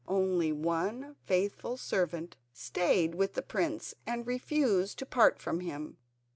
[0.07, 5.97] Only one faithful servant stayed with the prince and refused to part from him.